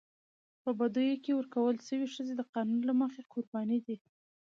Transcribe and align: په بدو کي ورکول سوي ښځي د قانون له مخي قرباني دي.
په 0.63 0.69
بدو 0.79 1.03
کي 1.23 1.31
ورکول 1.35 1.75
سوي 1.87 2.07
ښځي 2.13 2.33
د 2.37 2.41
قانون 2.53 2.79
له 2.89 2.93
مخي 3.01 3.21
قرباني 3.33 3.79
دي. 3.85 3.97